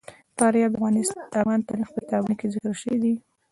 فاریاب 0.37 0.73
د 0.77 0.97
افغان 1.41 1.59
تاریخ 1.69 1.87
په 1.93 1.99
کتابونو 2.05 2.35
کې 2.39 2.51
ذکر 2.53 2.73
شوی 2.81 2.97
دي. 3.03 3.13